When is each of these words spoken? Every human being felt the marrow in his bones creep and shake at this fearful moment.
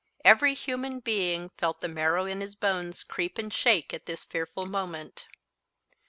Every 0.25 0.55
human 0.55 0.99
being 0.99 1.51
felt 1.59 1.79
the 1.79 1.87
marrow 1.87 2.25
in 2.25 2.41
his 2.41 2.55
bones 2.55 3.03
creep 3.03 3.37
and 3.37 3.53
shake 3.53 3.93
at 3.93 4.07
this 4.07 4.25
fearful 4.25 4.65
moment. 4.65 5.27